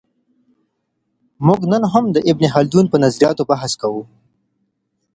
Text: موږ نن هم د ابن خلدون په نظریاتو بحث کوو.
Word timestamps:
موږ 1.47 1.61
نن 1.71 1.83
هم 1.93 2.05
د 2.15 2.17
ابن 2.29 2.43
خلدون 2.53 2.85
په 2.89 2.97
نظریاتو 3.03 3.43
بحث 3.51 3.71
کوو. 3.81 4.03